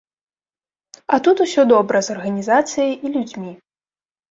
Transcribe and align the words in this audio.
А 1.17 1.19
тут 1.27 1.37
усё 1.45 1.61
добра 1.73 2.03
з 2.09 2.13
арганізацыяй 2.15 2.91
і 3.05 3.15
людзьмі. 3.15 3.57